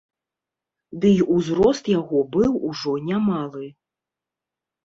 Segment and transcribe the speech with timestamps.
[1.03, 3.65] Дый узрост яго быў ужо немалы.